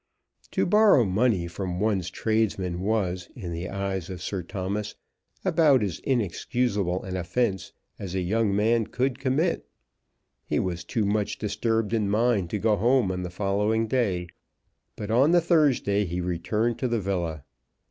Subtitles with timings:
[0.53, 4.95] To borrow money from one's tradesman was, in the eyes of Sir Thomas,
[5.45, 9.67] about as inexcusable an offence as a young man could commit.
[10.43, 14.25] He was too much disturbed in mind to go home on the following day,
[14.95, 17.43] but on the Thursday he returned to the villa.